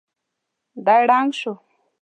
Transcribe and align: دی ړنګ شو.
دی 0.85 1.01
ړنګ 1.09 1.29
شو. 1.39 1.53